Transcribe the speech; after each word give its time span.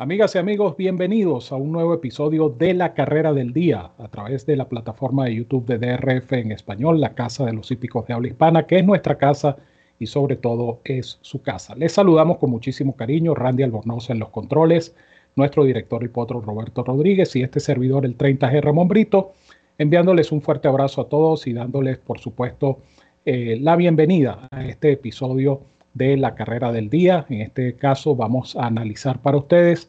Amigas 0.00 0.36
y 0.36 0.38
amigos, 0.38 0.76
bienvenidos 0.76 1.50
a 1.50 1.56
un 1.56 1.72
nuevo 1.72 1.92
episodio 1.92 2.50
de 2.50 2.72
La 2.72 2.94
Carrera 2.94 3.32
del 3.32 3.52
Día 3.52 3.90
a 3.98 4.06
través 4.06 4.46
de 4.46 4.54
la 4.54 4.68
plataforma 4.68 5.24
de 5.24 5.34
YouTube 5.34 5.66
de 5.66 5.78
DRF 5.78 6.34
en 6.34 6.52
español, 6.52 7.00
la 7.00 7.16
Casa 7.16 7.44
de 7.44 7.52
los 7.52 7.68
Hípicos 7.72 8.06
de 8.06 8.14
Habla 8.14 8.28
Hispana, 8.28 8.64
que 8.64 8.78
es 8.78 8.84
nuestra 8.84 9.18
casa 9.18 9.56
y 9.98 10.06
sobre 10.06 10.36
todo 10.36 10.80
es 10.84 11.18
su 11.22 11.42
casa. 11.42 11.74
Les 11.74 11.94
saludamos 11.94 12.38
con 12.38 12.48
muchísimo 12.48 12.94
cariño, 12.94 13.34
Randy 13.34 13.64
Albornoz 13.64 14.08
en 14.10 14.20
los 14.20 14.28
controles, 14.28 14.94
nuestro 15.34 15.64
director 15.64 16.04
y 16.04 16.08
potro 16.08 16.40
Roberto 16.40 16.84
Rodríguez 16.84 17.34
y 17.34 17.42
este 17.42 17.58
servidor 17.58 18.04
el 18.04 18.16
30G 18.16 18.60
Ramón 18.60 18.86
Brito, 18.86 19.32
enviándoles 19.78 20.30
un 20.30 20.42
fuerte 20.42 20.68
abrazo 20.68 21.00
a 21.00 21.08
todos 21.08 21.48
y 21.48 21.54
dándoles, 21.54 21.98
por 21.98 22.20
supuesto, 22.20 22.78
eh, 23.24 23.58
la 23.60 23.74
bienvenida 23.74 24.46
a 24.52 24.64
este 24.64 24.92
episodio 24.92 25.60
de 25.98 26.16
la 26.16 26.34
carrera 26.34 26.72
del 26.72 26.88
día. 26.88 27.26
En 27.28 27.42
este 27.42 27.74
caso 27.74 28.16
vamos 28.16 28.56
a 28.56 28.66
analizar 28.66 29.20
para 29.20 29.36
ustedes 29.36 29.88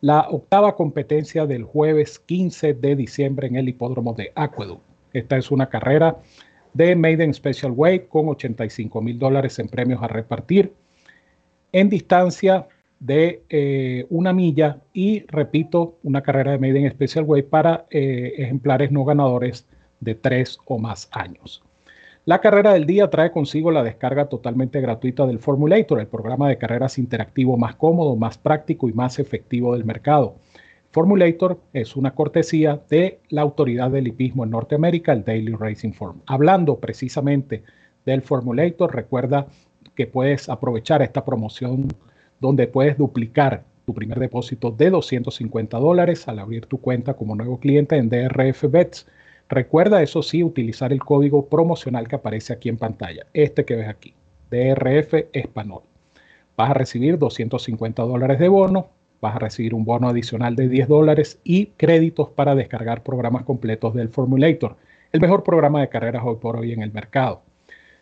la 0.00 0.28
octava 0.28 0.76
competencia 0.76 1.46
del 1.46 1.64
jueves 1.64 2.20
15 2.20 2.74
de 2.74 2.94
diciembre 2.94 3.48
en 3.48 3.56
el 3.56 3.68
hipódromo 3.68 4.12
de 4.12 4.30
Aqueduct. 4.36 4.82
Esta 5.12 5.38
es 5.38 5.50
una 5.50 5.68
carrera 5.68 6.18
de 6.74 6.94
Maiden 6.94 7.34
Special 7.34 7.72
Weight 7.72 8.08
con 8.08 8.28
85 8.28 9.00
mil 9.00 9.18
dólares 9.18 9.58
en 9.58 9.68
premios 9.68 10.02
a 10.02 10.06
repartir 10.06 10.72
en 11.72 11.88
distancia 11.88 12.68
de 13.00 13.42
eh, 13.48 14.06
una 14.10 14.32
milla 14.32 14.80
y 14.92 15.20
repito, 15.26 15.98
una 16.02 16.22
carrera 16.22 16.52
de 16.52 16.58
Maiden 16.58 16.90
Special 16.90 17.24
Weight 17.24 17.48
para 17.48 17.86
eh, 17.90 18.34
ejemplares 18.38 18.90
no 18.92 19.04
ganadores 19.04 19.66
de 20.00 20.14
tres 20.14 20.58
o 20.66 20.78
más 20.78 21.08
años. 21.12 21.62
La 22.28 22.42
carrera 22.42 22.74
del 22.74 22.84
día 22.84 23.08
trae 23.08 23.30
consigo 23.30 23.70
la 23.70 23.82
descarga 23.82 24.26
totalmente 24.26 24.82
gratuita 24.82 25.26
del 25.26 25.38
Formulator, 25.38 25.98
el 25.98 26.08
programa 26.08 26.46
de 26.46 26.58
carreras 26.58 26.98
interactivo 26.98 27.56
más 27.56 27.74
cómodo, 27.76 28.16
más 28.16 28.36
práctico 28.36 28.86
y 28.86 28.92
más 28.92 29.18
efectivo 29.18 29.72
del 29.72 29.86
mercado. 29.86 30.34
Formulator 30.90 31.58
es 31.72 31.96
una 31.96 32.14
cortesía 32.14 32.82
de 32.90 33.20
la 33.30 33.40
autoridad 33.40 33.90
del 33.90 34.08
hipismo 34.08 34.44
en 34.44 34.50
Norteamérica, 34.50 35.14
el 35.14 35.24
Daily 35.24 35.54
Racing 35.54 35.92
Form. 35.92 36.20
Hablando 36.26 36.78
precisamente 36.78 37.62
del 38.04 38.20
Formulator, 38.20 38.94
recuerda 38.94 39.46
que 39.94 40.06
puedes 40.06 40.50
aprovechar 40.50 41.00
esta 41.00 41.24
promoción 41.24 41.88
donde 42.40 42.66
puedes 42.66 42.98
duplicar 42.98 43.64
tu 43.86 43.94
primer 43.94 44.18
depósito 44.18 44.70
de 44.70 44.90
250 44.90 45.78
dólares 45.78 46.28
al 46.28 46.40
abrir 46.40 46.66
tu 46.66 46.78
cuenta 46.78 47.14
como 47.14 47.34
nuevo 47.34 47.58
cliente 47.58 47.96
en 47.96 48.10
DRF 48.10 48.64
Bets 48.70 49.06
Recuerda, 49.48 50.02
eso 50.02 50.22
sí, 50.22 50.42
utilizar 50.42 50.92
el 50.92 51.00
código 51.00 51.46
promocional 51.46 52.06
que 52.06 52.16
aparece 52.16 52.52
aquí 52.52 52.68
en 52.68 52.76
pantalla, 52.76 53.26
este 53.32 53.64
que 53.64 53.76
ves 53.76 53.88
aquí, 53.88 54.12
DRF 54.50 55.14
Español. 55.32 55.82
Vas 56.54 56.70
a 56.70 56.74
recibir 56.74 57.18
250 57.18 58.02
dólares 58.02 58.38
de 58.38 58.48
bono, 58.48 58.88
vas 59.22 59.36
a 59.36 59.38
recibir 59.38 59.74
un 59.74 59.86
bono 59.86 60.08
adicional 60.08 60.54
de 60.54 60.68
10 60.68 60.88
dólares 60.88 61.40
y 61.44 61.66
créditos 61.78 62.28
para 62.28 62.54
descargar 62.54 63.02
programas 63.02 63.44
completos 63.44 63.94
del 63.94 64.10
Formulator, 64.10 64.76
el 65.12 65.20
mejor 65.22 65.44
programa 65.44 65.80
de 65.80 65.88
carreras 65.88 66.24
hoy 66.26 66.36
por 66.36 66.56
hoy 66.56 66.72
en 66.72 66.82
el 66.82 66.92
mercado. 66.92 67.40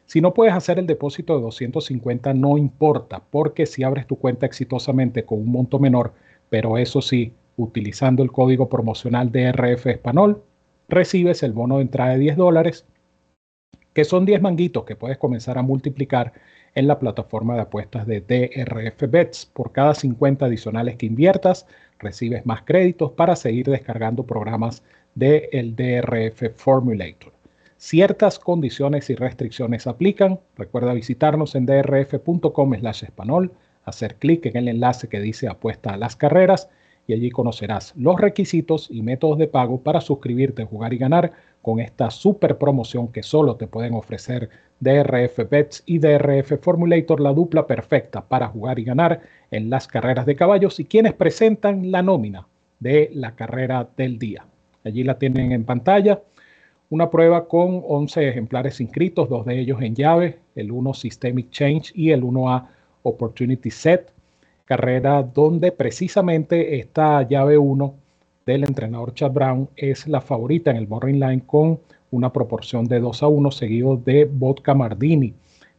Si 0.07 0.21
no 0.21 0.35
puedes 0.35 0.53
hacer 0.53 0.81
el 0.81 0.87
depósito 0.87 1.37
de 1.37 1.43
250, 1.43 2.35
no 2.35 2.59
importa, 2.59 3.23
porque 3.31 3.67
si 3.67 3.85
abres 3.85 4.09
tu 4.09 4.17
cuenta 4.17 4.47
exitosamente 4.47 5.25
con 5.25 5.39
un 5.39 5.53
monto 5.53 5.79
menor, 5.79 6.13
pero 6.49 6.77
eso 6.77 7.01
sí, 7.01 7.35
utilizando 7.57 8.25
el 8.25 8.33
código 8.33 8.69
promocional 8.69 9.31
DRF 9.31 9.87
Español, 9.87 10.43
recibes 10.89 11.43
el 11.43 11.53
bono 11.53 11.77
de 11.77 11.83
entrada 11.83 12.13
de 12.13 12.19
10 12.19 12.37
dólares, 12.37 12.87
que 13.93 14.05
son 14.05 14.25
10 14.27 14.43
manguitos 14.43 14.85
que 14.85 14.97
puedes 14.97 15.19
comenzar 15.19 15.59
a 15.59 15.63
multiplicar 15.63 16.33
en 16.75 16.87
la 16.87 16.99
plataforma 16.99 17.55
de 17.55 17.63
apuestas 17.63 18.07
de 18.07 18.21
DRF 18.21 19.11
Bets. 19.11 19.47
Por 19.47 19.73
cada 19.73 19.95
50 19.95 20.45
adicionales 20.45 20.97
que 20.97 21.07
inviertas, 21.07 21.67
recibes 21.99 22.45
más 22.45 22.63
créditos 22.63 23.13
para 23.13 23.35
seguir 23.35 23.67
descargando 23.67 24.25
programas 24.25 24.83
del 25.15 25.75
DRF 25.75 26.55
Formulator. 26.57 27.33
Ciertas 27.79 28.39
condiciones 28.39 29.09
y 29.11 29.15
restricciones 29.15 29.87
aplican. 29.87 30.41
Recuerda 30.57 30.93
visitarnos 30.93 31.55
en 31.55 31.67
drf.com 31.67 32.75
slash 32.75 33.05
español, 33.05 33.53
hacer 33.85 34.17
clic 34.17 34.47
en 34.47 34.57
el 34.57 34.69
enlace 34.69 35.09
que 35.09 35.21
dice 35.21 35.49
apuesta 35.49 35.95
a 35.95 35.97
las 35.97 36.17
carreras 36.17 36.69
y 37.07 37.13
allí 37.13 37.31
conocerás 37.31 37.95
los 37.97 38.21
requisitos 38.21 38.89
y 38.91 39.03
métodos 39.03 39.39
de 39.39 39.47
pago 39.47 39.81
para 39.81 40.01
suscribirte, 40.01 40.65
jugar 40.65 40.93
y 40.93 40.99
ganar 40.99 41.33
con 41.63 41.81
esta 41.81 42.11
super 42.11 42.59
promoción 42.59 43.09
que 43.09 43.23
solo 43.23 43.57
te 43.57 43.67
pueden 43.67 43.95
ofrecer 43.95 44.49
DRF 44.81 45.49
Bets 45.49 45.83
y 45.87 45.99
DRF 45.99 46.61
Formulator, 46.61 47.21
la 47.21 47.33
dupla 47.33 47.67
perfecta 47.67 48.21
para 48.27 48.49
jugar 48.49 48.79
y 48.79 48.85
ganar 48.85 49.21
en 49.51 49.71
las 49.71 49.87
carreras 49.87 50.27
de 50.27 50.37
caballos 50.37 50.79
y 50.81 50.85
quienes 50.85 51.15
presentan 51.15 51.91
la 51.91 52.03
nómina 52.03 52.47
de 52.79 53.11
la 53.15 53.35
carrera 53.35 53.89
del 53.97 54.19
día. 54.19 54.45
Allí 54.85 55.03
la 55.03 55.19
tienen 55.19 55.53
en 55.53 55.65
pantalla. 55.65 56.21
Una 56.89 57.11
prueba 57.11 57.49
con 57.49 57.83
11 57.85 58.29
ejemplares 58.29 58.81
inscritos, 58.81 59.29
dos 59.29 59.45
de 59.45 59.59
ellos 59.59 59.83
en 59.83 59.97
llave, 59.97 60.39
el 60.55 60.71
1 60.71 60.95
Systemic 60.95 61.51
Change 61.51 61.93
y 61.95 62.11
el 62.11 62.23
1A 62.23 62.69
Opportunity 63.03 63.71
Set 63.71 64.13
carrera 64.67 65.23
donde 65.23 65.73
precisamente 65.73 66.79
esta 66.79 67.27
llave 67.27 67.57
1 67.57 67.95
del 68.45 68.65
entrenador 68.65 69.15
Chad 69.15 69.31
Brown 69.31 69.71
es 69.77 70.07
la 70.07 70.21
favorita 70.21 70.71
en 70.71 70.77
el 70.77 70.89
Morning 70.89 71.15
Line 71.21 71.43
con 71.47 71.81
una 72.11 72.33
proporción 72.33 72.85
de 72.87 73.01
2 73.01 73.23
a 73.23 73.29
1 73.29 73.51
seguido 73.53 73.97
de 73.97 74.25
Vodka 74.25 74.75
Mardini, 74.75 75.35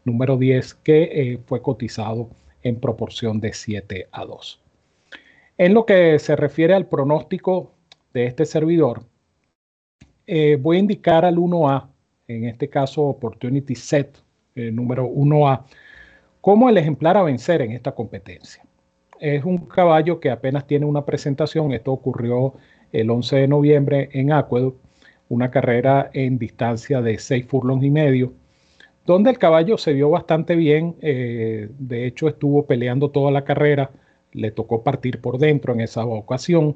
número 0.05 0.37
10, 0.37 0.73
que 0.75 1.03
eh, 1.03 1.39
fue 1.45 1.61
cotizado 1.61 2.29
en 2.63 2.79
proporción 2.79 3.39
de 3.39 3.53
7 3.53 4.07
a 4.11 4.25
2. 4.25 4.61
En 5.57 5.73
lo 5.73 5.85
que 5.85 6.17
se 6.19 6.35
refiere 6.35 6.73
al 6.73 6.87
pronóstico 6.87 7.73
de 8.13 8.25
este 8.25 8.45
servidor, 8.45 9.03
eh, 10.25 10.57
voy 10.59 10.77
a 10.77 10.79
indicar 10.79 11.25
al 11.25 11.37
1A, 11.37 11.89
en 12.27 12.45
este 12.45 12.69
caso 12.69 13.03
Opportunity 13.03 13.75
Set, 13.75 14.17
el 14.55 14.75
número 14.75 15.07
1A, 15.07 15.65
como 16.41 16.69
el 16.69 16.77
ejemplar 16.77 17.17
a 17.17 17.23
vencer 17.23 17.61
en 17.61 17.71
esta 17.71 17.93
competencia 17.93 18.63
es 19.19 19.43
un 19.43 19.57
caballo 19.59 20.19
que 20.19 20.29
apenas 20.29 20.67
tiene 20.67 20.85
una 20.85 21.05
presentación. 21.05 21.73
Esto 21.73 21.91
ocurrió 21.91 22.53
el 22.91 23.09
11 23.09 23.35
de 23.37 23.47
noviembre 23.47 24.09
en 24.13 24.31
Aqueduct, 24.31 24.79
una 25.29 25.51
carrera 25.51 26.09
en 26.13 26.37
distancia 26.37 27.01
de 27.01 27.17
6 27.19 27.45
furlongs 27.47 27.83
y 27.83 27.89
medio, 27.89 28.33
donde 29.05 29.29
el 29.29 29.37
caballo 29.37 29.77
se 29.77 29.93
vio 29.93 30.09
bastante 30.09 30.55
bien. 30.55 30.95
Eh, 31.01 31.69
de 31.77 32.05
hecho, 32.05 32.27
estuvo 32.27 32.65
peleando 32.65 33.09
toda 33.09 33.31
la 33.31 33.43
carrera. 33.43 33.91
Le 34.33 34.51
tocó 34.51 34.83
partir 34.83 35.21
por 35.21 35.37
dentro 35.37 35.73
en 35.73 35.81
esa 35.81 36.05
ocasión 36.05 36.75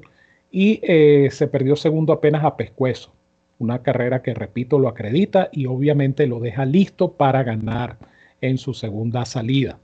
y 0.50 0.80
eh, 0.82 1.28
se 1.30 1.46
perdió 1.46 1.76
segundo 1.76 2.12
apenas 2.12 2.44
a 2.44 2.56
pescuezo. 2.56 3.12
Una 3.58 3.82
carrera 3.82 4.22
que, 4.22 4.34
repito, 4.34 4.78
lo 4.78 4.88
acredita 4.88 5.48
y 5.52 5.66
obviamente 5.66 6.26
lo 6.26 6.40
deja 6.40 6.64
listo 6.64 7.12
para 7.12 7.42
ganar 7.42 7.98
en 8.40 8.58
su 8.58 8.74
segunda 8.74 9.24
salida. 9.24 9.78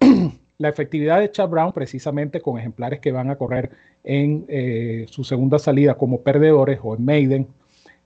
La 0.58 0.68
efectividad 0.68 1.20
de 1.20 1.30
Chad 1.30 1.48
Brown, 1.48 1.72
precisamente 1.72 2.40
con 2.40 2.58
ejemplares 2.58 3.00
que 3.00 3.12
van 3.12 3.30
a 3.30 3.36
correr 3.36 3.70
en 4.04 4.46
eh, 4.48 5.06
su 5.08 5.24
segunda 5.24 5.58
salida 5.58 5.94
como 5.94 6.22
perdedores 6.22 6.78
o 6.82 6.94
en 6.96 7.04
Maiden, 7.04 7.48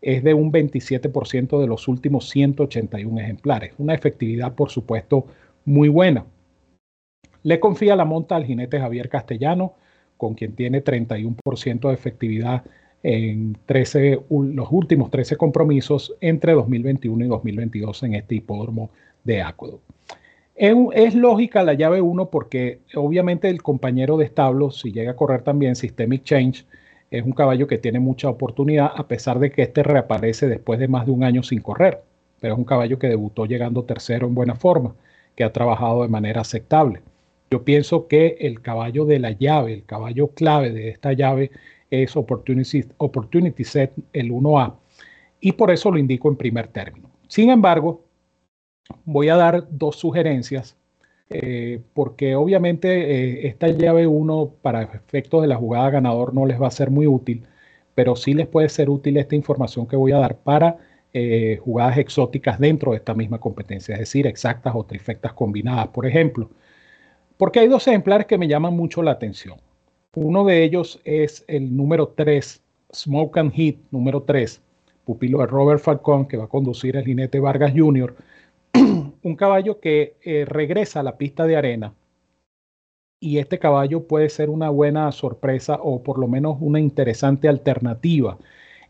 es 0.02 0.24
de 0.24 0.34
un 0.34 0.50
27% 0.50 1.60
de 1.60 1.66
los 1.66 1.86
últimos 1.86 2.28
181 2.30 3.20
ejemplares. 3.20 3.74
Una 3.78 3.94
efectividad, 3.94 4.54
por 4.54 4.70
supuesto, 4.70 5.26
muy 5.64 5.88
buena. 5.88 6.24
Le 7.42 7.60
confía 7.60 7.96
la 7.96 8.04
monta 8.04 8.36
al 8.36 8.44
jinete 8.44 8.80
Javier 8.80 9.08
Castellano, 9.08 9.74
con 10.16 10.34
quien 10.34 10.54
tiene 10.54 10.82
31% 10.82 11.88
de 11.88 11.94
efectividad 11.94 12.64
en 13.02 13.56
13, 13.66 14.20
los 14.28 14.68
últimos 14.70 15.10
13 15.10 15.36
compromisos 15.36 16.14
entre 16.20 16.52
2021 16.52 17.24
y 17.24 17.28
2022 17.28 18.02
en 18.02 18.14
este 18.14 18.34
hipódromo 18.34 18.90
de 19.24 19.40
Aqueduct. 19.42 19.82
Es, 20.60 21.14
lógica 21.14 21.62
la 21.62 21.72
llave 21.72 22.02
1 22.02 22.28
porque 22.28 22.80
obviamente 22.94 23.48
el 23.48 23.62
compañero 23.62 24.18
de 24.18 24.26
establo, 24.26 24.70
si 24.70 24.92
llega 24.92 25.12
a 25.12 25.16
correr 25.16 25.40
también 25.40 25.74
Systemic 25.74 26.22
Change, 26.22 26.66
es 27.10 27.24
un 27.24 27.32
caballo 27.32 27.66
que 27.66 27.78
tiene 27.78 27.98
mucha 27.98 28.28
oportunidad 28.28 28.92
a 28.94 29.08
pesar 29.08 29.38
de 29.38 29.50
que 29.50 29.62
este 29.62 29.82
reaparece 29.82 30.48
después 30.48 30.78
de 30.78 30.86
más 30.86 31.06
de 31.06 31.12
un 31.12 31.24
año 31.24 31.42
sin 31.42 31.62
correr. 31.62 32.02
Pero 32.40 32.52
es 32.52 32.58
un 32.58 32.66
caballo 32.66 32.98
que 32.98 33.08
debutó 33.08 33.46
llegando 33.46 33.84
tercero 33.84 34.26
en 34.26 34.34
buena 34.34 34.54
forma, 34.54 34.94
que 35.34 35.44
ha 35.44 35.52
trabajado 35.54 36.02
de 36.02 36.08
manera 36.08 36.42
aceptable. 36.42 37.00
Yo 37.50 37.64
pienso 37.64 38.06
que 38.06 38.36
el 38.40 38.60
caballo 38.60 39.06
de 39.06 39.18
la 39.18 39.30
llave, 39.30 39.72
el 39.72 39.84
caballo 39.86 40.28
clave 40.28 40.72
de 40.72 40.90
esta 40.90 41.14
llave 41.14 41.52
es 41.90 42.14
Opportunity, 42.16 42.84
Opportunity 42.98 43.64
Set, 43.64 43.92
el 44.12 44.30
1A, 44.30 44.74
y 45.40 45.52
por 45.52 45.70
eso 45.70 45.90
lo 45.90 45.96
indico 45.96 46.28
en 46.28 46.36
primer 46.36 46.68
término. 46.68 47.08
Sin 47.28 47.48
embargo, 47.48 48.02
voy 49.04 49.28
a 49.28 49.36
dar 49.36 49.66
dos 49.70 49.96
sugerencias, 49.96 50.76
eh, 51.28 51.80
porque 51.94 52.34
obviamente 52.34 52.88
eh, 52.88 53.48
esta 53.48 53.68
llave 53.68 54.06
1 54.06 54.54
para 54.62 54.82
efectos 54.82 55.42
de 55.42 55.48
la 55.48 55.56
jugada 55.56 55.90
ganador 55.90 56.34
no 56.34 56.46
les 56.46 56.60
va 56.60 56.68
a 56.68 56.72
ser 56.72 56.90
muy 56.90 57.06
útil, 57.06 57.46
pero 57.94 58.16
sí 58.16 58.34
les 58.34 58.46
puede 58.46 58.68
ser 58.68 58.90
útil 58.90 59.16
esta 59.16 59.36
información 59.36 59.86
que 59.86 59.96
voy 59.96 60.12
a 60.12 60.18
dar 60.18 60.36
para 60.38 60.78
eh, 61.12 61.58
jugadas 61.64 61.98
exóticas 61.98 62.58
dentro 62.60 62.92
de 62.92 62.98
esta 62.98 63.14
misma 63.14 63.38
competencia, 63.38 63.94
es 63.94 64.00
decir, 64.00 64.26
exactas 64.26 64.74
o 64.76 64.84
trifectas 64.84 65.32
combinadas, 65.32 65.88
por 65.88 66.06
ejemplo. 66.06 66.50
Porque 67.36 67.60
hay 67.60 67.68
dos 67.68 67.86
ejemplares 67.88 68.26
que 68.26 68.38
me 68.38 68.48
llaman 68.48 68.74
mucho 68.76 69.02
la 69.02 69.12
atención. 69.12 69.58
Uno 70.14 70.44
de 70.44 70.62
ellos 70.62 71.00
es 71.04 71.44
el 71.48 71.76
número 71.76 72.08
3, 72.08 72.62
Smoke 72.94 73.38
and 73.38 73.52
Heat, 73.52 73.76
número 73.90 74.22
3, 74.22 74.60
pupilo 75.04 75.38
de 75.40 75.46
Robert 75.46 75.80
Falcón, 75.80 76.26
que 76.26 76.36
va 76.36 76.44
a 76.44 76.48
conducir 76.48 76.96
el 76.96 77.04
jinete 77.04 77.40
Vargas 77.40 77.72
Jr., 77.74 78.14
un 79.22 79.36
caballo 79.36 79.80
que 79.80 80.16
eh, 80.22 80.44
regresa 80.46 81.00
a 81.00 81.02
la 81.02 81.16
pista 81.16 81.46
de 81.46 81.56
arena. 81.56 81.94
Y 83.22 83.38
este 83.38 83.58
caballo 83.58 84.06
puede 84.06 84.30
ser 84.30 84.48
una 84.48 84.70
buena 84.70 85.12
sorpresa 85.12 85.78
o 85.82 86.02
por 86.02 86.18
lo 86.18 86.26
menos 86.26 86.56
una 86.60 86.80
interesante 86.80 87.48
alternativa 87.48 88.38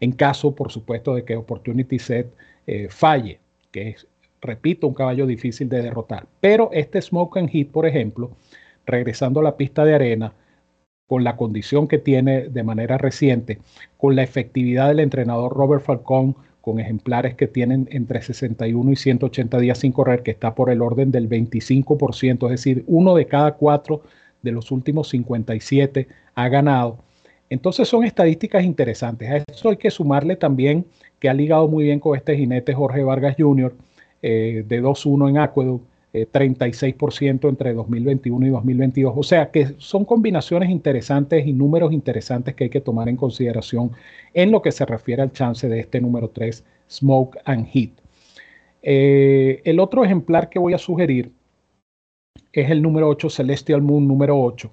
en 0.00 0.12
caso, 0.12 0.54
por 0.54 0.72
supuesto, 0.72 1.14
de 1.14 1.24
que 1.24 1.36
Opportunity 1.36 1.98
Set 1.98 2.32
eh, 2.66 2.88
falle, 2.88 3.38
que 3.70 3.90
es, 3.90 4.06
repito, 4.40 4.86
un 4.86 4.94
caballo 4.94 5.26
difícil 5.26 5.68
de 5.68 5.82
derrotar. 5.82 6.26
Pero 6.40 6.70
este 6.72 7.00
Smoke 7.00 7.38
and 7.38 7.50
Heat, 7.50 7.68
por 7.68 7.86
ejemplo, 7.86 8.30
regresando 8.86 9.40
a 9.40 9.44
la 9.44 9.56
pista 9.56 9.84
de 9.84 9.94
arena, 9.94 10.32
con 11.06 11.24
la 11.24 11.36
condición 11.36 11.86
que 11.86 11.98
tiene 11.98 12.48
de 12.48 12.62
manera 12.62 12.96
reciente, 12.96 13.58
con 13.98 14.16
la 14.16 14.22
efectividad 14.22 14.88
del 14.88 15.00
entrenador 15.00 15.52
Robert 15.52 15.82
Falcón, 15.82 16.36
con 16.60 16.78
ejemplares 16.78 17.34
que 17.34 17.46
tienen 17.46 17.88
entre 17.90 18.22
61 18.22 18.92
y 18.92 18.96
180 18.96 19.58
días 19.58 19.78
sin 19.78 19.92
correr, 19.92 20.22
que 20.22 20.30
está 20.30 20.54
por 20.54 20.70
el 20.70 20.82
orden 20.82 21.10
del 21.10 21.28
25%, 21.28 22.44
es 22.46 22.50
decir, 22.50 22.84
uno 22.86 23.14
de 23.14 23.26
cada 23.26 23.54
cuatro 23.54 24.02
de 24.42 24.52
los 24.52 24.70
últimos 24.70 25.08
57 25.08 26.08
ha 26.34 26.48
ganado. 26.48 26.98
Entonces 27.48 27.88
son 27.88 28.04
estadísticas 28.04 28.64
interesantes. 28.64 29.28
A 29.28 29.36
eso 29.36 29.70
hay 29.70 29.76
que 29.76 29.90
sumarle 29.90 30.36
también 30.36 30.86
que 31.18 31.28
ha 31.28 31.34
ligado 31.34 31.68
muy 31.68 31.84
bien 31.84 32.00
con 32.00 32.16
este 32.16 32.36
jinete 32.36 32.74
Jorge 32.74 33.02
Vargas 33.02 33.36
Jr. 33.38 33.74
Eh, 34.22 34.64
de 34.66 34.82
2-1 34.82 35.30
en 35.30 35.38
Aqueduct, 35.38 35.84
36% 36.12 37.48
entre 37.48 37.72
2021 37.72 38.46
y 38.46 38.50
2022. 38.50 39.14
O 39.16 39.22
sea 39.22 39.50
que 39.50 39.74
son 39.78 40.04
combinaciones 40.04 40.70
interesantes 40.70 41.46
y 41.46 41.52
números 41.52 41.92
interesantes 41.92 42.54
que 42.54 42.64
hay 42.64 42.70
que 42.70 42.80
tomar 42.80 43.08
en 43.08 43.16
consideración 43.16 43.92
en 44.34 44.50
lo 44.50 44.60
que 44.62 44.72
se 44.72 44.84
refiere 44.86 45.22
al 45.22 45.32
chance 45.32 45.68
de 45.68 45.80
este 45.80 46.00
número 46.00 46.30
3, 46.30 46.64
Smoke 46.88 47.38
and 47.44 47.66
Heat. 47.66 47.90
Eh, 48.82 49.60
el 49.64 49.78
otro 49.78 50.04
ejemplar 50.04 50.48
que 50.48 50.58
voy 50.58 50.72
a 50.72 50.78
sugerir 50.78 51.32
es 52.52 52.70
el 52.70 52.82
número 52.82 53.08
8, 53.08 53.30
Celestial 53.30 53.82
Moon 53.82 54.08
número 54.08 54.40
8, 54.40 54.70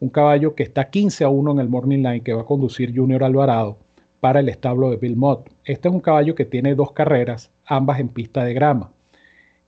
un 0.00 0.08
caballo 0.10 0.54
que 0.54 0.62
está 0.62 0.90
15 0.90 1.24
a 1.24 1.28
1 1.28 1.52
en 1.52 1.58
el 1.58 1.68
Morning 1.68 1.98
Line 1.98 2.22
que 2.22 2.34
va 2.34 2.42
a 2.42 2.46
conducir 2.46 2.94
Junior 2.94 3.24
Alvarado 3.24 3.78
para 4.20 4.40
el 4.40 4.48
establo 4.48 4.90
de 4.90 4.96
Bill 4.96 5.16
Mott. 5.16 5.50
Este 5.64 5.88
es 5.88 5.94
un 5.94 6.00
caballo 6.00 6.34
que 6.34 6.44
tiene 6.44 6.74
dos 6.74 6.92
carreras, 6.92 7.50
ambas 7.64 8.00
en 8.00 8.08
pista 8.08 8.44
de 8.44 8.54
grama. 8.54 8.92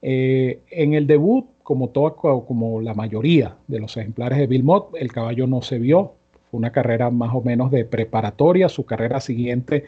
Eh, 0.03 0.61
en 0.71 0.95
el 0.95 1.07
debut, 1.07 1.47
como, 1.63 1.91
todo, 1.91 2.17
como 2.47 2.81
la 2.81 2.95
mayoría 2.95 3.57
de 3.69 3.81
los 3.81 3.97
ejemplares 3.97 4.39
de 4.39 4.47
Bill 4.47 4.65
Mott, 4.65 4.95
el 4.99 5.13
caballo 5.13 5.47
no 5.47 5.63
se 5.63 5.79
vio. 5.79 6.15
Fue 6.51 6.59
una 6.59 6.73
carrera 6.73 7.11
más 7.11 7.35
o 7.35 7.43
menos 7.43 7.71
de 7.71 7.85
preparatoria. 7.85 8.69
Su 8.69 8.85
carrera 8.85 9.21
siguiente 9.21 9.85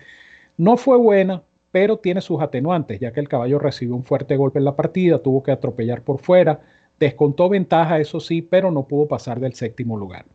no 0.56 0.76
fue 0.76 0.97
buena, 0.97 1.43
pero 1.70 1.97
tiene 1.97 2.20
sus 2.20 2.41
atenuantes, 2.41 3.00
ya 3.00 3.12
que 3.12 3.20
el 3.20 3.29
caballo 3.29 3.59
recibió 3.59 3.97
un 3.97 4.05
fuerte 4.05 4.37
golpe 4.37 4.59
en 4.59 4.67
la 4.67 4.76
partida, 4.76 5.23
tuvo 5.23 5.43
que 5.43 5.50
atropellar 5.50 6.03
por 6.03 6.20
fuera, 6.20 6.61
descontó 7.00 7.49
ventaja, 7.49 7.99
eso 7.99 8.20
sí, 8.20 8.43
pero 8.43 8.70
no 8.70 8.87
pudo 8.87 9.08
pasar 9.08 9.41
del 9.41 9.55
séptimo 9.55 9.97
lugar. 9.97 10.26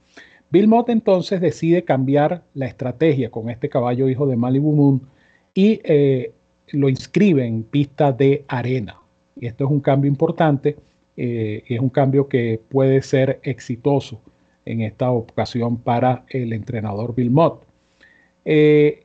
Bill 0.50 0.68
Mott 0.68 0.89
entonces 0.89 1.41
decide 1.41 1.83
cambiar 1.83 2.44
la 2.53 2.65
estrategia 2.65 3.30
con 3.30 3.50
este 3.50 3.69
caballo 3.69 4.09
hijo 4.09 4.25
de 4.25 4.38
Malibu 4.38 4.73
Moon 4.73 5.01
y 5.53 5.81
eh, 5.83 6.31
lo 6.69 6.89
inscribe 6.89 7.45
en 7.45 7.63
pista 7.63 8.12
de 8.12 8.45
arena. 8.47 8.97
Y 9.39 9.47
esto 9.47 9.65
es 9.65 9.71
un 9.71 9.79
cambio 9.79 10.09
importante, 10.09 10.77
eh, 11.15 11.63
es 11.67 11.79
un 11.79 11.89
cambio 11.89 12.27
que 12.27 12.59
puede 12.69 13.01
ser 13.01 13.39
exitoso 13.43 14.21
en 14.65 14.81
esta 14.81 15.11
ocasión 15.11 15.77
para 15.77 16.25
el 16.29 16.53
entrenador 16.53 17.15
Bill 17.15 17.31
Mott. 17.31 17.63
Eh, 18.45 19.03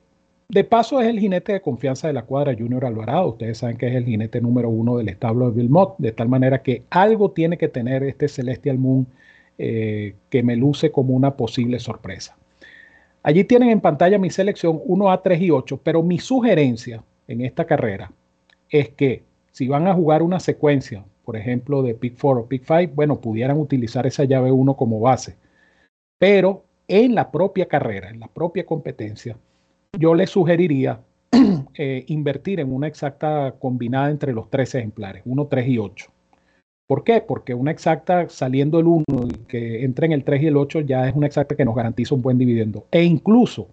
de 0.48 0.64
paso 0.64 1.00
es 1.00 1.08
el 1.08 1.18
jinete 1.18 1.54
de 1.54 1.60
confianza 1.62 2.08
de 2.08 2.12
la 2.12 2.24
cuadra 2.24 2.54
Junior 2.54 2.84
Alvarado. 2.84 3.30
Ustedes 3.30 3.58
saben 3.58 3.78
que 3.78 3.86
es 3.88 3.94
el 3.94 4.04
jinete 4.04 4.40
número 4.40 4.68
uno 4.68 4.98
del 4.98 5.08
establo 5.08 5.50
de 5.50 5.62
Bill 5.62 5.70
de 5.98 6.12
tal 6.12 6.28
manera 6.28 6.62
que 6.62 6.82
algo 6.90 7.30
tiene 7.30 7.56
que 7.56 7.68
tener 7.68 8.02
este 8.02 8.28
Celestial 8.28 8.76
Moon 8.76 9.06
eh, 9.56 10.14
que 10.28 10.42
me 10.42 10.56
luce 10.56 10.90
como 10.90 11.14
una 11.14 11.36
posible 11.36 11.78
sorpresa. 11.78 12.36
Allí 13.22 13.44
tienen 13.44 13.70
en 13.70 13.80
pantalla 13.80 14.18
mi 14.18 14.30
selección 14.30 14.80
1A, 14.80 15.22
3 15.22 15.40
y 15.40 15.50
8, 15.50 15.80
pero 15.82 16.02
mi 16.02 16.18
sugerencia 16.18 17.02
en 17.28 17.40
esta 17.40 17.64
carrera 17.64 18.12
es 18.68 18.90
que 18.90 19.22
si 19.52 19.68
van 19.68 19.86
a 19.86 19.94
jugar 19.94 20.22
una 20.22 20.40
secuencia, 20.40 21.04
por 21.24 21.36
ejemplo, 21.36 21.82
de 21.82 21.94
pick 21.94 22.18
4 22.20 22.42
o 22.42 22.46
pick 22.46 22.64
5, 22.66 22.94
bueno, 22.94 23.20
pudieran 23.20 23.58
utilizar 23.58 24.06
esa 24.06 24.24
llave 24.24 24.50
1 24.50 24.74
como 24.74 24.98
base. 24.98 25.36
Pero 26.18 26.64
en 26.88 27.14
la 27.14 27.30
propia 27.30 27.66
carrera, 27.66 28.10
en 28.10 28.20
la 28.20 28.28
propia 28.28 28.66
competencia, 28.66 29.36
yo 29.98 30.14
les 30.14 30.30
sugeriría 30.30 31.00
eh, 31.74 32.04
invertir 32.08 32.60
en 32.60 32.72
una 32.72 32.86
exacta 32.86 33.54
combinada 33.58 34.10
entre 34.10 34.32
los 34.32 34.50
tres 34.50 34.74
ejemplares, 34.74 35.22
1, 35.24 35.46
3 35.46 35.68
y 35.68 35.78
8. 35.78 36.10
¿Por 36.86 37.04
qué? 37.04 37.20
Porque 37.20 37.54
una 37.54 37.70
exacta 37.70 38.28
saliendo 38.28 38.78
el 38.78 38.86
1 38.86 39.04
y 39.26 39.46
que 39.46 39.84
entre 39.84 40.06
en 40.06 40.12
el 40.12 40.24
3 40.24 40.42
y 40.42 40.46
el 40.46 40.56
8 40.56 40.80
ya 40.80 41.08
es 41.08 41.14
una 41.14 41.26
exacta 41.26 41.56
que 41.56 41.64
nos 41.64 41.76
garantiza 41.76 42.14
un 42.14 42.22
buen 42.22 42.38
dividendo. 42.38 42.86
E 42.90 43.04
incluso 43.04 43.68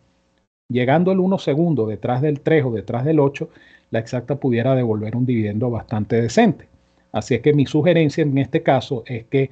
llegando 0.70 1.12
el 1.12 1.20
1 1.20 1.40
segundo 1.40 1.88
detrás 1.88 2.22
del 2.22 2.42
3 2.42 2.66
o 2.66 2.72
detrás 2.72 3.04
del 3.04 3.20
8, 3.20 3.50
la 3.92 4.00
exacta 4.00 4.36
pudiera 4.36 4.76
devolver 4.76 5.16
un 5.16 5.26
dividendo 5.26 5.70
bastante 5.70 6.22
decente. 6.22 6.68
Así 7.12 7.36
es 7.36 7.42
que 7.42 7.54
mi 7.54 7.66
sugerencia 7.66 8.22
en 8.22 8.38
este 8.38 8.62
caso 8.62 9.04
es 9.08 9.26
que 9.26 9.50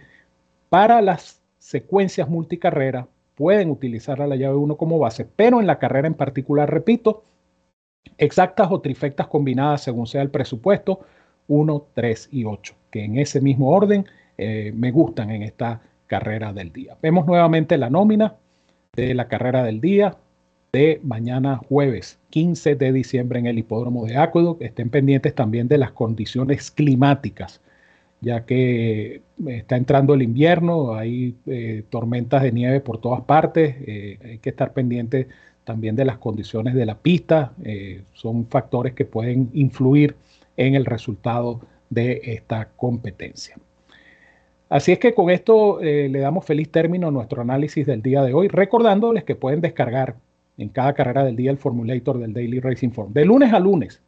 para 0.70 1.02
las 1.02 1.42
secuencias 1.58 2.30
multicarrera 2.30 3.08
pueden 3.36 3.72
utilizar 3.72 4.22
a 4.22 4.28
la 4.28 4.36
llave 4.36 4.56
1 4.56 4.78
como 4.78 5.00
base, 5.00 5.26
pero 5.26 5.60
en 5.60 5.68
la 5.68 5.80
carrera 5.80 6.08
en 6.08 6.14
particular, 6.14 6.72
repito, 6.72 7.24
exactas 8.18 8.72
o 8.72 8.80
trifectas 8.80 9.28
combinadas 9.28 9.82
según 9.82 10.08
sea 10.08 10.22
el 10.22 10.30
presupuesto, 10.30 11.02
1, 11.48 11.86
3 11.94 12.30
y 12.32 12.46
8, 12.46 12.76
que 12.92 13.04
en 13.04 13.18
ese 13.18 13.42
mismo 13.42 13.70
orden 13.70 14.06
eh, 14.38 14.72
me 14.76 14.92
gustan 14.92 15.32
en 15.32 15.44
esta 15.44 15.82
carrera 16.06 16.54
del 16.54 16.72
día. 16.72 16.96
Vemos 17.02 17.26
nuevamente 17.26 17.78
la 17.78 17.90
nómina 17.90 18.36
de 18.94 19.14
la 19.14 19.28
carrera 19.28 19.64
del 19.64 19.82
día 19.82 20.16
de 20.78 21.00
mañana 21.04 21.58
jueves 21.58 22.20
15 22.30 22.76
de 22.76 22.92
diciembre 22.92 23.40
en 23.40 23.48
el 23.48 23.58
hipódromo 23.58 24.06
de 24.06 24.18
Aqueduct. 24.18 24.62
Estén 24.62 24.90
pendientes 24.90 25.34
también 25.34 25.68
de 25.68 25.80
las 25.80 25.92
condiciones 25.92 26.70
climáticas, 26.70 27.62
ya 28.22 28.46
que 28.46 29.22
está 29.48 29.76
entrando 29.76 30.14
el 30.14 30.22
invierno, 30.22 30.94
hay 30.94 31.36
eh, 31.48 31.84
tormentas 31.90 32.44
de 32.44 32.52
nieve 32.52 32.80
por 32.80 33.00
todas 33.00 33.22
partes, 33.22 33.76
eh, 33.88 34.20
hay 34.24 34.38
que 34.38 34.50
estar 34.52 34.74
pendientes 34.74 35.28
también 35.64 35.96
de 35.96 36.06
las 36.06 36.18
condiciones 36.18 36.76
de 36.76 36.86
la 36.86 36.96
pista, 36.96 37.52
son 38.14 38.48
factores 38.48 38.94
que 38.94 39.04
pueden 39.04 39.50
influir 39.54 40.16
en 40.56 40.76
el 40.76 40.86
resultado 40.86 41.60
de 41.90 42.22
esta 42.24 42.70
competencia. 42.78 43.58
Así 44.70 44.92
es 44.92 45.00
que 45.00 45.14
con 45.14 45.30
esto 45.30 45.80
eh, 45.82 46.10
le 46.10 46.20
damos 46.20 46.46
feliz 46.46 46.70
término 46.70 47.08
a 47.08 47.12
nuestro 47.12 47.42
análisis 47.42 47.86
del 47.86 48.02
día 48.02 48.22
de 48.24 48.34
hoy, 48.34 48.50
recordándoles 48.50 49.24
que 49.24 49.36
pueden 49.36 49.62
descargar 49.62 50.16
en 50.58 50.70
cada 50.70 50.94
carrera 50.94 51.24
del 51.24 51.36
día 51.36 51.52
el 51.52 51.58
formulator 51.58 52.18
del 52.18 52.34
Daily 52.34 52.60
Racing 52.60 52.90
Form, 52.90 53.14
de 53.14 53.26
lunes 53.26 53.54
a 53.54 53.60
lunes, 53.60 54.02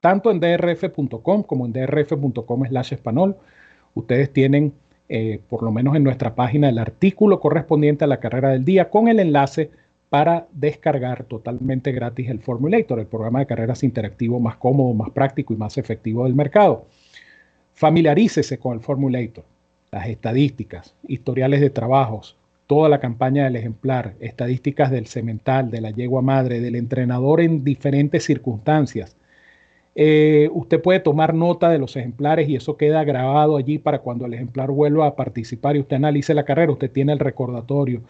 tanto 0.00 0.30
en 0.30 0.40
drf.com 0.40 1.42
como 1.42 1.66
en 1.66 1.72
drf.com 1.72 2.66
slash 2.66 2.92
español. 2.92 3.36
Ustedes 3.94 4.32
tienen, 4.32 4.74
eh, 5.08 5.40
por 5.48 5.62
lo 5.62 5.72
menos 5.72 5.96
en 5.96 6.04
nuestra 6.04 6.34
página, 6.34 6.68
el 6.68 6.78
artículo 6.78 7.40
correspondiente 7.40 8.04
a 8.04 8.08
la 8.08 8.20
carrera 8.20 8.50
del 8.50 8.64
día 8.64 8.90
con 8.90 9.08
el 9.08 9.18
enlace 9.18 9.70
para 10.10 10.46
descargar 10.52 11.24
totalmente 11.24 11.90
gratis 11.90 12.28
el 12.28 12.40
Formulator, 12.40 13.00
el 13.00 13.06
programa 13.06 13.40
de 13.40 13.46
carreras 13.46 13.82
interactivo 13.82 14.38
más 14.38 14.56
cómodo, 14.56 14.94
más 14.94 15.10
práctico 15.10 15.54
y 15.54 15.56
más 15.56 15.78
efectivo 15.78 16.24
del 16.24 16.34
mercado. 16.34 16.86
Familiarícese 17.72 18.58
con 18.58 18.74
el 18.74 18.80
Formulator, 18.80 19.44
las 19.90 20.06
estadísticas, 20.06 20.94
historiales 21.08 21.60
de 21.60 21.70
trabajos, 21.70 22.36
toda 22.66 22.88
la 22.88 23.00
campaña 23.00 23.44
del 23.44 23.56
ejemplar, 23.56 24.14
estadísticas 24.20 24.90
del 24.90 25.06
cemental, 25.06 25.70
de 25.70 25.80
la 25.80 25.90
yegua 25.90 26.22
madre, 26.22 26.60
del 26.60 26.76
entrenador 26.76 27.40
en 27.40 27.64
diferentes 27.64 28.24
circunstancias. 28.24 29.16
Eh, 29.96 30.48
usted 30.52 30.82
puede 30.82 31.00
tomar 31.00 31.34
nota 31.34 31.68
de 31.70 31.78
los 31.78 31.96
ejemplares 31.96 32.48
y 32.48 32.56
eso 32.56 32.76
queda 32.76 33.04
grabado 33.04 33.56
allí 33.56 33.78
para 33.78 34.00
cuando 34.00 34.26
el 34.26 34.34
ejemplar 34.34 34.70
vuelva 34.70 35.06
a 35.06 35.14
participar 35.14 35.76
y 35.76 35.80
usted 35.80 35.96
analice 35.96 36.34
la 36.34 36.44
carrera, 36.44 36.72
usted 36.72 36.90
tiene 36.90 37.12
el 37.12 37.20
recordatorio. 37.20 38.02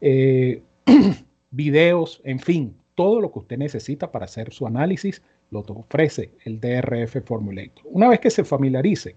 Eh, 0.00 0.62
videos, 1.50 2.20
en 2.24 2.38
fin, 2.38 2.74
todo 2.94 3.20
lo 3.20 3.30
que 3.30 3.40
usted 3.40 3.58
necesita 3.58 4.10
para 4.10 4.24
hacer 4.24 4.52
su 4.52 4.66
análisis 4.66 5.22
lo 5.50 5.60
ofrece 5.60 6.30
el 6.44 6.60
DRF 6.60 7.24
Formulator. 7.24 7.84
Una 7.84 8.08
vez 8.08 8.20
que 8.20 8.30
se 8.30 8.44
familiarice, 8.44 9.14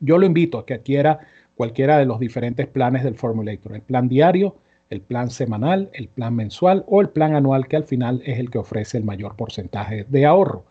yo 0.00 0.18
lo 0.18 0.26
invito 0.26 0.58
a 0.58 0.66
que 0.66 0.74
adquiera 0.74 1.20
cualquiera 1.56 1.98
de 1.98 2.06
los 2.06 2.18
diferentes 2.18 2.66
planes 2.66 3.04
del 3.04 3.16
Formulator, 3.16 3.74
el 3.74 3.82
plan 3.82 4.08
diario, 4.08 4.56
el 4.90 5.00
plan 5.00 5.30
semanal, 5.30 5.90
el 5.94 6.08
plan 6.08 6.34
mensual 6.34 6.84
o 6.86 7.00
el 7.00 7.08
plan 7.08 7.34
anual 7.34 7.66
que 7.66 7.76
al 7.76 7.84
final 7.84 8.22
es 8.26 8.38
el 8.38 8.50
que 8.50 8.58
ofrece 8.58 8.98
el 8.98 9.04
mayor 9.04 9.36
porcentaje 9.36 10.04
de 10.08 10.26
ahorro. 10.26 10.64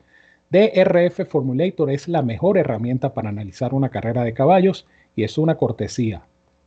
DRF 0.51 1.27
Formulator 1.27 1.89
es 1.89 2.07
la 2.07 2.21
mejor 2.21 2.57
herramienta 2.57 3.13
para 3.13 3.29
analizar 3.29 3.73
una 3.73 3.89
carrera 3.89 4.23
de 4.23 4.33
caballos 4.33 4.85
y 5.15 5.23
es 5.23 5.38
una 5.38 5.55
cortesía 5.55 6.23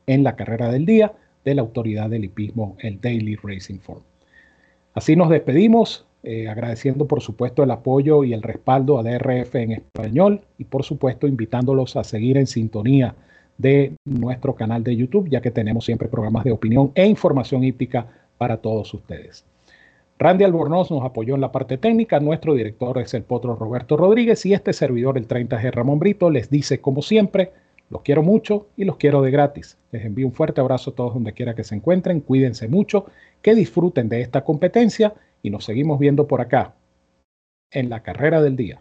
en 0.07 0.25
la 0.25 0.37
carrera 0.37 0.71
del 0.73 0.87
día 0.87 1.13
de 1.45 1.55
la 1.55 1.63
autoridad 1.63 2.09
del 2.09 2.25
hipismo, 2.25 2.77
el 2.81 3.01
Daily 3.01 3.37
Racing 3.37 3.79
Form. 3.79 4.03
Así 4.95 5.17
nos 5.17 5.29
despedimos, 5.29 6.07
eh, 6.23 6.49
agradeciendo 6.49 7.07
por 7.07 7.21
supuesto 7.21 7.63
el 7.63 7.71
apoyo 7.71 8.25
y 8.25 8.33
el 8.33 8.43
respaldo 8.43 8.99
a 8.99 9.03
DRF 9.03 9.55
en 9.57 9.73
español 9.73 10.41
y 10.57 10.65
por 10.65 10.83
supuesto 10.83 11.27
invitándolos 11.27 11.97
a 11.97 12.05
seguir 12.05 12.39
en 12.39 12.47
sintonía 12.47 13.15
de 13.59 13.95
nuestro 14.05 14.55
canal 14.55 14.83
de 14.83 14.97
YouTube, 14.97 15.29
ya 15.29 15.41
que 15.41 15.51
tenemos 15.51 15.85
siempre 15.85 16.09
programas 16.09 16.45
de 16.45 16.53
opinión 16.53 16.93
e 16.95 17.07
información 17.07 17.65
hípica 17.65 18.07
para 18.39 18.59
todos 18.59 18.93
ustedes. 18.95 19.45
Randy 20.19 20.45
Albornoz 20.45 20.91
nos 20.91 21.05
apoyó 21.05 21.35
en 21.35 21.41
la 21.41 21.51
parte 21.51 21.77
técnica, 21.77 22.21
nuestro 22.21 22.55
director 22.55 22.99
es 22.99 23.15
el 23.15 23.25
potro 23.25 23.57
Roberto 23.57 23.97
Rodríguez 23.97 24.47
y 24.47 24.55
este 24.55 24.73
servidor, 24.73 25.19
el 25.19 25.27
30G 25.27 25.73
Ramón 25.73 25.99
Brito, 25.99 26.31
les 26.31 26.51
dice 26.51 26.81
como 26.81 27.03
siempre, 27.03 27.53
los 27.91 28.03
quiero 28.03 28.23
mucho 28.23 28.69
y 28.77 28.85
los 28.85 28.97
quiero 28.97 29.23
de 29.23 29.31
gratis. 29.31 29.77
Les 29.91 30.05
envío 30.05 30.27
un 30.27 30.33
fuerte 30.33 30.61
abrazo 30.61 30.91
a 30.91 30.95
todos 30.95 31.15
donde 31.15 31.33
quiera 31.33 31.55
que 31.55 31.65
se 31.65 31.75
encuentren, 31.75 32.21
cuídense 32.21 32.69
mucho, 32.69 33.07
que 33.43 33.55
disfruten 33.55 34.09
de 34.09 34.21
esta 34.21 34.45
competencia 34.45 35.15
y 35.43 35.51
nos 35.51 35.65
seguimos 35.65 35.99
viendo 35.99 36.27
por 36.27 36.41
acá 36.41 36.75
en 37.71 37.91
la 37.91 38.03
carrera 38.03 38.41
del 38.41 38.57
día. 38.57 38.81